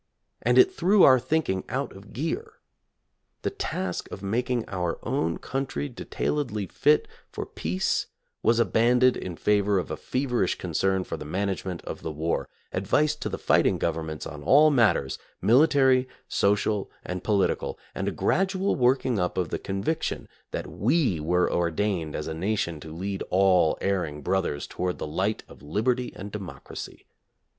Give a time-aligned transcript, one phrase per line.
[0.41, 2.53] And it threw our thinking out of gear.
[3.43, 8.07] The task of making our own country de tailedly fit for peace
[8.41, 13.15] was abandoned in favor of a feverish concern for the management of the war, advice
[13.17, 19.05] to the fighting governments on all matters, military, social and political, and a gradual work
[19.05, 23.77] ing up of the conviction that we were ordained as a nation to lead all
[23.81, 27.05] erring brothers towards the light of liberty and democracy.